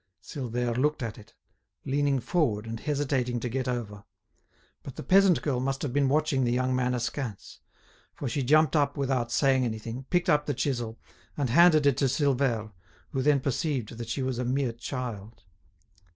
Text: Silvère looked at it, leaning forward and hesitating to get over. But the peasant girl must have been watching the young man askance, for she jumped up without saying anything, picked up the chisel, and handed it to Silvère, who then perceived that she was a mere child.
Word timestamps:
Silvère 0.23 0.75
looked 0.77 1.03
at 1.03 1.19
it, 1.19 1.35
leaning 1.85 2.19
forward 2.19 2.65
and 2.65 2.79
hesitating 2.79 3.39
to 3.39 3.47
get 3.47 3.67
over. 3.67 4.03
But 4.81 4.95
the 4.95 5.03
peasant 5.03 5.43
girl 5.43 5.59
must 5.59 5.83
have 5.83 5.93
been 5.93 6.09
watching 6.09 6.43
the 6.43 6.51
young 6.51 6.75
man 6.75 6.95
askance, 6.95 7.59
for 8.15 8.27
she 8.27 8.41
jumped 8.41 8.75
up 8.75 8.97
without 8.97 9.31
saying 9.31 9.63
anything, 9.63 10.05
picked 10.09 10.27
up 10.27 10.47
the 10.47 10.55
chisel, 10.55 10.97
and 11.37 11.51
handed 11.51 11.85
it 11.85 11.97
to 11.97 12.05
Silvère, 12.05 12.71
who 13.11 13.21
then 13.21 13.39
perceived 13.41 13.95
that 13.99 14.09
she 14.09 14.23
was 14.23 14.39
a 14.39 14.43
mere 14.43 14.73
child. 14.73 15.43